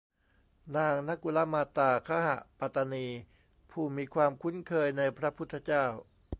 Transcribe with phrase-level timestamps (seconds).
[0.75, 3.07] นางนกุลมาตาคหปตานี
[3.71, 5.85] ผู้มีความคุ้นเคยในพระพุทธเจ้า